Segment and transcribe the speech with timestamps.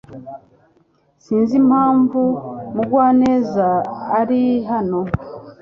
[1.23, 2.21] Sinzi impamvu
[2.75, 3.67] Mugwaneza
[4.19, 4.99] ari hano.